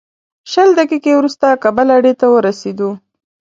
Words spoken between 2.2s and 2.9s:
ورسېدو.